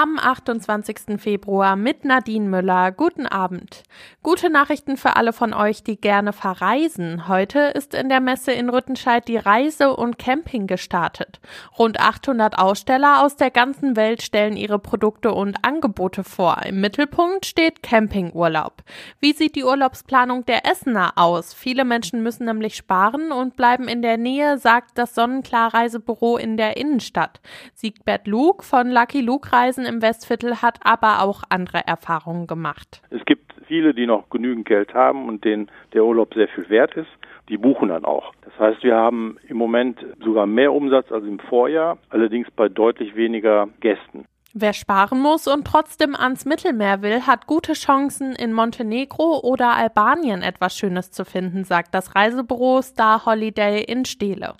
am 0.00 0.18
28. 0.18 1.20
Februar 1.20 1.76
mit 1.76 2.06
Nadine 2.06 2.48
Müller. 2.48 2.90
Guten 2.90 3.26
Abend. 3.26 3.82
Gute 4.22 4.48
Nachrichten 4.48 4.96
für 4.96 5.16
alle 5.16 5.34
von 5.34 5.52
euch, 5.52 5.82
die 5.82 6.00
gerne 6.00 6.32
verreisen. 6.32 7.28
Heute 7.28 7.58
ist 7.58 7.92
in 7.92 8.08
der 8.08 8.20
Messe 8.20 8.52
in 8.52 8.70
Rüttenscheid 8.70 9.28
die 9.28 9.36
Reise 9.36 9.94
und 9.94 10.18
Camping 10.18 10.66
gestartet. 10.66 11.38
Rund 11.78 12.00
800 12.00 12.58
Aussteller 12.58 13.22
aus 13.22 13.36
der 13.36 13.50
ganzen 13.50 13.94
Welt 13.94 14.22
stellen 14.22 14.56
ihre 14.56 14.78
Produkte 14.78 15.34
und 15.34 15.66
Angebote 15.66 16.24
vor. 16.24 16.62
Im 16.64 16.80
Mittelpunkt 16.80 17.44
steht 17.44 17.82
Campingurlaub. 17.82 18.82
Wie 19.18 19.34
sieht 19.34 19.54
die 19.54 19.64
Urlaubsplanung 19.64 20.46
der 20.46 20.64
Essener 20.64 21.12
aus? 21.16 21.52
Viele 21.52 21.84
Menschen 21.84 22.22
müssen 22.22 22.46
nämlich 22.46 22.74
sparen 22.74 23.32
und 23.32 23.54
bleiben 23.54 23.86
in 23.86 24.00
der 24.00 24.16
Nähe, 24.16 24.56
sagt 24.56 24.96
das 24.96 25.14
Sonnenklar 25.14 25.74
Reisebüro 25.74 26.38
in 26.38 26.56
der 26.56 26.78
Innenstadt. 26.78 27.42
Siegbert 27.74 28.26
Luke 28.26 28.64
von 28.64 28.90
Lucky 28.90 29.20
Luke 29.20 29.52
Reisen 29.52 29.89
im 29.90 30.02
Westviertel 30.02 30.62
hat 30.62 30.78
aber 30.82 31.22
auch 31.22 31.42
andere 31.48 31.86
Erfahrungen 31.86 32.46
gemacht. 32.46 33.02
Es 33.10 33.24
gibt 33.24 33.52
viele, 33.66 33.94
die 33.94 34.06
noch 34.06 34.30
genügend 34.30 34.66
Geld 34.66 34.94
haben 34.94 35.28
und 35.28 35.44
denen 35.44 35.70
der 35.92 36.04
Urlaub 36.04 36.34
sehr 36.34 36.48
viel 36.48 36.68
wert 36.70 36.96
ist. 36.96 37.10
Die 37.48 37.58
buchen 37.58 37.88
dann 37.88 38.04
auch. 38.04 38.32
Das 38.42 38.58
heißt, 38.58 38.82
wir 38.82 38.94
haben 38.94 39.36
im 39.48 39.56
Moment 39.56 39.98
sogar 40.24 40.46
mehr 40.46 40.72
Umsatz 40.72 41.10
als 41.10 41.24
im 41.24 41.38
Vorjahr, 41.38 41.98
allerdings 42.08 42.48
bei 42.52 42.68
deutlich 42.68 43.16
weniger 43.16 43.68
Gästen. 43.80 44.24
Wer 44.52 44.72
sparen 44.72 45.20
muss 45.20 45.46
und 45.46 45.64
trotzdem 45.64 46.16
ans 46.16 46.44
Mittelmeer 46.44 47.02
will, 47.02 47.26
hat 47.26 47.46
gute 47.46 47.74
Chancen, 47.74 48.32
in 48.32 48.52
Montenegro 48.52 49.40
oder 49.44 49.76
Albanien 49.76 50.42
etwas 50.42 50.76
Schönes 50.76 51.12
zu 51.12 51.24
finden, 51.24 51.62
sagt 51.62 51.94
das 51.94 52.16
Reisebüro 52.16 52.82
Star 52.82 53.26
Holiday 53.26 53.84
in 53.84 54.04
Steele. 54.04 54.54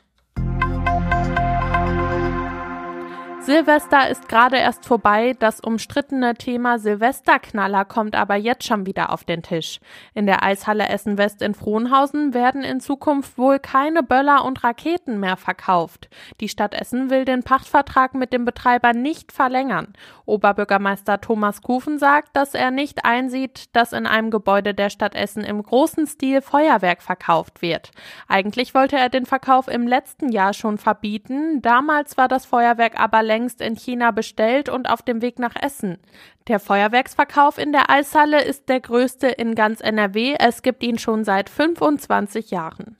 Silvester 3.50 4.08
ist 4.08 4.28
gerade 4.28 4.58
erst 4.58 4.86
vorbei. 4.86 5.34
Das 5.36 5.58
umstrittene 5.58 6.34
Thema 6.34 6.78
Silvesterknaller 6.78 7.84
kommt 7.84 8.14
aber 8.14 8.36
jetzt 8.36 8.64
schon 8.64 8.86
wieder 8.86 9.12
auf 9.12 9.24
den 9.24 9.42
Tisch. 9.42 9.80
In 10.14 10.26
der 10.26 10.44
Eishalle 10.44 10.88
Essen 10.88 11.18
West 11.18 11.42
in 11.42 11.54
Frohnhausen 11.54 12.32
werden 12.32 12.62
in 12.62 12.78
Zukunft 12.78 13.38
wohl 13.38 13.58
keine 13.58 14.04
Böller 14.04 14.44
und 14.44 14.62
Raketen 14.62 15.18
mehr 15.18 15.36
verkauft. 15.36 16.08
Die 16.40 16.48
Stadt 16.48 16.74
Essen 16.74 17.10
will 17.10 17.24
den 17.24 17.42
Pachtvertrag 17.42 18.14
mit 18.14 18.32
dem 18.32 18.44
Betreiber 18.44 18.92
nicht 18.92 19.32
verlängern. 19.32 19.94
Oberbürgermeister 20.26 21.20
Thomas 21.20 21.60
Kufen 21.60 21.98
sagt, 21.98 22.36
dass 22.36 22.54
er 22.54 22.70
nicht 22.70 23.04
einsieht, 23.04 23.74
dass 23.74 23.92
in 23.92 24.06
einem 24.06 24.30
Gebäude 24.30 24.74
der 24.74 24.90
Stadt 24.90 25.16
Essen 25.16 25.42
im 25.42 25.60
großen 25.60 26.06
Stil 26.06 26.40
Feuerwerk 26.40 27.02
verkauft 27.02 27.62
wird. 27.62 27.90
Eigentlich 28.28 28.74
wollte 28.74 28.96
er 28.96 29.08
den 29.08 29.26
Verkauf 29.26 29.66
im 29.66 29.88
letzten 29.88 30.30
Jahr 30.30 30.54
schon 30.54 30.78
verbieten. 30.78 31.60
Damals 31.62 32.16
war 32.16 32.28
das 32.28 32.46
Feuerwerk 32.46 33.00
aber 33.00 33.24
längst 33.24 33.39
längst 33.40 33.60
in 33.62 33.74
China 33.74 34.10
bestellt 34.10 34.68
und 34.68 34.88
auf 34.88 35.02
dem 35.02 35.22
Weg 35.22 35.38
nach 35.38 35.54
Essen. 35.60 35.98
Der 36.48 36.60
Feuerwerksverkauf 36.60 37.56
in 37.58 37.72
der 37.72 37.88
Eishalle 37.88 38.42
ist 38.44 38.68
der 38.68 38.80
größte 38.80 39.28
in 39.28 39.54
ganz 39.54 39.80
NRW. 39.80 40.36
Es 40.38 40.62
gibt 40.62 40.82
ihn 40.82 40.98
schon 40.98 41.24
seit 41.24 41.48
25 41.48 42.50
Jahren. 42.50 42.96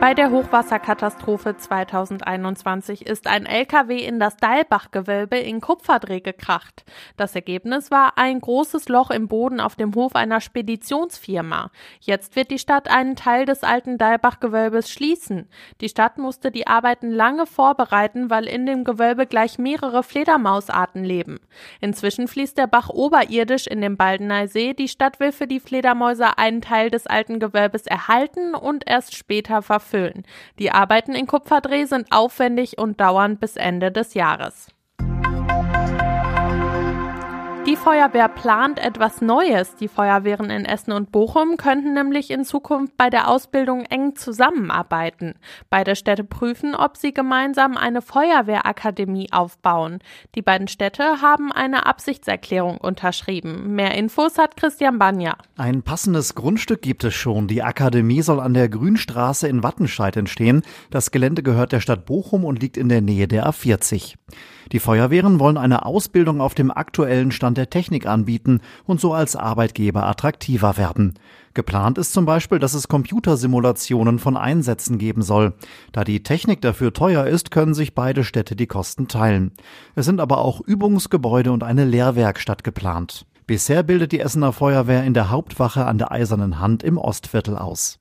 Bei 0.00 0.14
der 0.14 0.30
Hochwasserkatastrophe 0.30 1.56
2021 1.56 3.04
ist 3.04 3.26
ein 3.26 3.46
LKW 3.46 3.96
in 3.98 4.20
das 4.20 4.36
Deilbachgewölbe 4.36 5.36
in 5.38 5.60
Kupferdreh 5.60 6.20
gekracht. 6.20 6.84
Das 7.16 7.34
Ergebnis 7.34 7.90
war 7.90 8.12
ein 8.16 8.40
großes 8.40 8.88
Loch 8.88 9.10
im 9.10 9.26
Boden 9.26 9.58
auf 9.58 9.74
dem 9.74 9.92
Hof 9.96 10.14
einer 10.14 10.40
Speditionsfirma. 10.40 11.72
Jetzt 11.98 12.36
wird 12.36 12.52
die 12.52 12.60
Stadt 12.60 12.88
einen 12.88 13.16
Teil 13.16 13.44
des 13.44 13.64
alten 13.64 13.98
Deilbachgewölbes 13.98 14.88
schließen. 14.88 15.48
Die 15.80 15.88
Stadt 15.88 16.16
musste 16.16 16.52
die 16.52 16.68
Arbeiten 16.68 17.10
lange 17.10 17.44
vorbereiten, 17.44 18.30
weil 18.30 18.46
in 18.46 18.66
dem 18.66 18.84
Gewölbe 18.84 19.26
gleich 19.26 19.58
mehrere 19.58 20.04
Fledermausarten 20.04 21.02
leben. 21.02 21.40
Inzwischen 21.80 22.28
fließt 22.28 22.56
der 22.56 22.68
Bach 22.68 22.88
oberirdisch 22.88 23.66
in 23.66 23.80
den 23.80 23.96
Baldener 23.96 24.46
See. 24.46 24.74
Die 24.74 24.86
Stadt 24.86 25.18
will 25.18 25.32
für 25.32 25.48
die 25.48 25.58
Fledermäuse 25.58 26.38
einen 26.38 26.60
Teil 26.60 26.88
des 26.88 27.08
alten 27.08 27.40
Gewölbes 27.40 27.84
erhalten 27.88 28.54
und 28.54 28.84
erst 28.86 29.16
später 29.16 29.60
verfolgen 29.60 29.87
erfüllen. 29.88 30.24
Die 30.58 30.70
Arbeiten 30.70 31.14
in 31.14 31.26
Kupferdreh 31.26 31.86
sind 31.86 32.12
aufwendig 32.12 32.78
und 32.78 33.00
dauern 33.00 33.38
bis 33.38 33.56
Ende 33.56 33.90
des 33.90 34.14
Jahres. 34.14 34.68
Feuerwehr 37.78 38.28
plant 38.28 38.78
etwas 38.78 39.20
Neues. 39.20 39.76
Die 39.76 39.88
Feuerwehren 39.88 40.50
in 40.50 40.64
Essen 40.64 40.92
und 40.92 41.12
Bochum 41.12 41.56
könnten 41.56 41.94
nämlich 41.94 42.30
in 42.30 42.44
Zukunft 42.44 42.96
bei 42.96 43.08
der 43.08 43.28
Ausbildung 43.28 43.84
eng 43.84 44.16
zusammenarbeiten. 44.16 45.34
Beide 45.70 45.94
Städte 45.94 46.24
prüfen, 46.24 46.74
ob 46.74 46.96
sie 46.96 47.14
gemeinsam 47.14 47.76
eine 47.76 48.02
Feuerwehrakademie 48.02 49.32
aufbauen. 49.32 50.00
Die 50.34 50.42
beiden 50.42 50.66
Städte 50.66 51.22
haben 51.22 51.52
eine 51.52 51.86
Absichtserklärung 51.86 52.78
unterschrieben. 52.78 53.74
Mehr 53.76 53.94
Infos 53.94 54.38
hat 54.38 54.56
Christian 54.56 54.98
Banja. 54.98 55.36
Ein 55.56 55.82
passendes 55.82 56.34
Grundstück 56.34 56.82
gibt 56.82 57.04
es 57.04 57.14
schon. 57.14 57.46
Die 57.46 57.62
Akademie 57.62 58.22
soll 58.22 58.40
an 58.40 58.54
der 58.54 58.68
Grünstraße 58.68 59.46
in 59.46 59.62
Wattenscheid 59.62 60.16
entstehen. 60.16 60.62
Das 60.90 61.12
Gelände 61.12 61.44
gehört 61.44 61.72
der 61.72 61.80
Stadt 61.80 62.06
Bochum 62.06 62.44
und 62.44 62.60
liegt 62.60 62.76
in 62.76 62.88
der 62.88 63.00
Nähe 63.00 63.28
der 63.28 63.48
A40. 63.48 64.16
Die 64.72 64.80
Feuerwehren 64.80 65.40
wollen 65.40 65.56
eine 65.56 65.86
Ausbildung 65.86 66.40
auf 66.40 66.54
dem 66.54 66.70
aktuellen 66.70 67.30
Stand 67.30 67.56
der 67.56 67.70
Technik 67.70 68.06
anbieten 68.06 68.60
und 68.84 69.00
so 69.00 69.14
als 69.14 69.34
Arbeitgeber 69.34 70.06
attraktiver 70.06 70.76
werden. 70.76 71.14
Geplant 71.54 71.96
ist 71.96 72.12
zum 72.12 72.26
Beispiel, 72.26 72.58
dass 72.58 72.74
es 72.74 72.88
Computersimulationen 72.88 74.18
von 74.18 74.36
Einsätzen 74.36 74.98
geben 74.98 75.22
soll. 75.22 75.54
Da 75.92 76.04
die 76.04 76.22
Technik 76.22 76.60
dafür 76.60 76.92
teuer 76.92 77.26
ist, 77.26 77.50
können 77.50 77.74
sich 77.74 77.94
beide 77.94 78.24
Städte 78.24 78.56
die 78.56 78.66
Kosten 78.66 79.08
teilen. 79.08 79.52
Es 79.94 80.04
sind 80.04 80.20
aber 80.20 80.38
auch 80.38 80.60
Übungsgebäude 80.60 81.50
und 81.50 81.64
eine 81.64 81.84
Lehrwerkstatt 81.84 82.62
geplant. 82.62 83.26
Bisher 83.46 83.82
bildet 83.82 84.12
die 84.12 84.20
Essener 84.20 84.52
Feuerwehr 84.52 85.04
in 85.04 85.14
der 85.14 85.30
Hauptwache 85.30 85.86
an 85.86 85.96
der 85.96 86.12
Eisernen 86.12 86.60
Hand 86.60 86.82
im 86.82 86.98
Ostviertel 86.98 87.56
aus. 87.56 87.98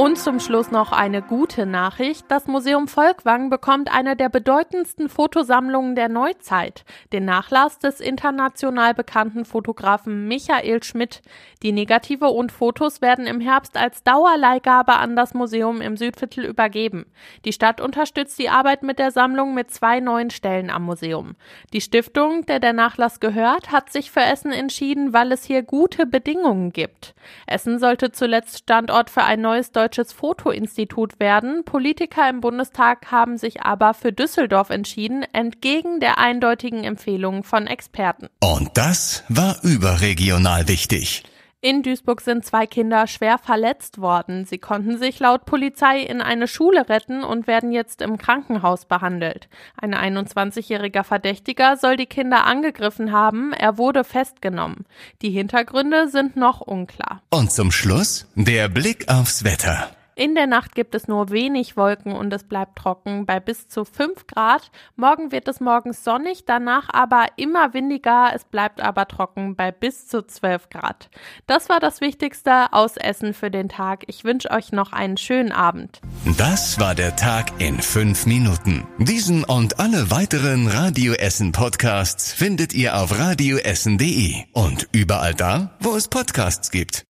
Und 0.00 0.16
zum 0.16 0.40
Schluss 0.40 0.70
noch 0.70 0.92
eine 0.92 1.20
gute 1.20 1.66
Nachricht. 1.66 2.24
Das 2.28 2.46
Museum 2.46 2.88
Volkwang 2.88 3.50
bekommt 3.50 3.92
eine 3.92 4.16
der 4.16 4.30
bedeutendsten 4.30 5.10
Fotosammlungen 5.10 5.94
der 5.94 6.08
Neuzeit, 6.08 6.86
den 7.12 7.26
Nachlass 7.26 7.78
des 7.78 8.00
international 8.00 8.94
bekannten 8.94 9.44
Fotografen 9.44 10.26
Michael 10.26 10.82
Schmidt. 10.82 11.20
Die 11.62 11.72
Negative 11.72 12.30
und 12.30 12.50
Fotos 12.50 13.02
werden 13.02 13.26
im 13.26 13.42
Herbst 13.42 13.76
als 13.76 14.02
Dauerleihgabe 14.02 14.94
an 14.94 15.16
das 15.16 15.34
Museum 15.34 15.82
im 15.82 15.98
Südviertel 15.98 16.46
übergeben. 16.46 17.04
Die 17.44 17.52
Stadt 17.52 17.82
unterstützt 17.82 18.38
die 18.38 18.48
Arbeit 18.48 18.82
mit 18.82 18.98
der 18.98 19.10
Sammlung 19.10 19.52
mit 19.52 19.70
zwei 19.70 20.00
neuen 20.00 20.30
Stellen 20.30 20.70
am 20.70 20.84
Museum. 20.84 21.36
Die 21.74 21.82
Stiftung, 21.82 22.46
der 22.46 22.58
der 22.58 22.72
Nachlass 22.72 23.20
gehört, 23.20 23.70
hat 23.70 23.92
sich 23.92 24.10
für 24.10 24.22
Essen 24.22 24.52
entschieden, 24.52 25.12
weil 25.12 25.30
es 25.30 25.44
hier 25.44 25.62
gute 25.62 26.06
Bedingungen 26.06 26.72
gibt. 26.72 27.14
Essen 27.46 27.78
sollte 27.78 28.12
zuletzt 28.12 28.60
Standort 28.60 29.10
für 29.10 29.24
ein 29.24 29.42
neues 29.42 29.72
Deutsches 29.90 30.12
Fotoinstitut 30.12 31.18
werden. 31.18 31.64
Politiker 31.64 32.30
im 32.30 32.40
Bundestag 32.40 33.10
haben 33.10 33.38
sich 33.38 33.62
aber 33.62 33.92
für 33.92 34.12
Düsseldorf 34.12 34.70
entschieden, 34.70 35.24
entgegen 35.32 35.98
der 35.98 36.18
eindeutigen 36.18 36.84
Empfehlungen 36.84 37.42
von 37.42 37.66
Experten. 37.66 38.28
Und 38.40 38.70
das 38.74 39.24
war 39.28 39.56
überregional 39.64 40.68
wichtig. 40.68 41.24
In 41.62 41.82
Duisburg 41.82 42.22
sind 42.22 42.42
zwei 42.46 42.66
Kinder 42.66 43.06
schwer 43.06 43.36
verletzt 43.36 44.00
worden. 44.00 44.46
Sie 44.46 44.56
konnten 44.56 44.96
sich 44.96 45.18
laut 45.20 45.44
Polizei 45.44 46.00
in 46.00 46.22
eine 46.22 46.48
Schule 46.48 46.88
retten 46.88 47.22
und 47.22 47.46
werden 47.46 47.70
jetzt 47.70 48.00
im 48.00 48.16
Krankenhaus 48.16 48.86
behandelt. 48.86 49.50
Ein 49.76 49.94
21-jähriger 49.94 51.04
Verdächtiger 51.04 51.76
soll 51.76 51.98
die 51.98 52.06
Kinder 52.06 52.46
angegriffen 52.46 53.12
haben. 53.12 53.52
Er 53.52 53.76
wurde 53.76 54.04
festgenommen. 54.04 54.86
Die 55.20 55.30
Hintergründe 55.30 56.08
sind 56.08 56.34
noch 56.34 56.62
unklar. 56.62 57.20
Und 57.28 57.52
zum 57.52 57.70
Schluss 57.70 58.26
der 58.36 58.70
Blick 58.70 59.10
aufs 59.10 59.44
Wetter. 59.44 59.90
In 60.14 60.34
der 60.34 60.46
Nacht 60.46 60.74
gibt 60.74 60.94
es 60.94 61.08
nur 61.08 61.30
wenig 61.30 61.76
Wolken 61.76 62.12
und 62.12 62.32
es 62.32 62.44
bleibt 62.44 62.76
trocken 62.76 63.26
bei 63.26 63.40
bis 63.40 63.68
zu 63.68 63.84
5 63.84 64.26
Grad. 64.26 64.70
Morgen 64.96 65.32
wird 65.32 65.48
es 65.48 65.60
morgens 65.60 66.04
sonnig, 66.04 66.44
danach 66.44 66.88
aber 66.92 67.26
immer 67.36 67.72
windiger. 67.74 68.32
Es 68.34 68.44
bleibt 68.44 68.80
aber 68.80 69.08
trocken 69.08 69.56
bei 69.56 69.70
bis 69.70 70.08
zu 70.08 70.26
12 70.26 70.68
Grad. 70.70 71.10
Das 71.46 71.68
war 71.68 71.80
das 71.80 72.00
Wichtigste 72.00 72.72
aus 72.72 72.96
Essen 72.96 73.34
für 73.34 73.50
den 73.50 73.68
Tag. 73.68 74.04
Ich 74.08 74.24
wünsche 74.24 74.50
euch 74.50 74.72
noch 74.72 74.92
einen 74.92 75.16
schönen 75.16 75.52
Abend. 75.52 76.00
Das 76.36 76.78
war 76.80 76.94
der 76.94 77.16
Tag 77.16 77.52
in 77.58 77.80
5 77.80 78.26
Minuten. 78.26 78.86
Diesen 78.98 79.44
und 79.44 79.80
alle 79.80 80.10
weiteren 80.10 80.66
Radio 80.68 81.14
Essen 81.14 81.52
Podcasts 81.52 82.32
findet 82.32 82.74
ihr 82.74 82.96
auf 82.96 83.18
radioessen.de 83.18 84.34
und 84.52 84.88
überall 84.92 85.34
da, 85.34 85.76
wo 85.80 85.94
es 85.94 86.08
Podcasts 86.08 86.70
gibt. 86.70 87.04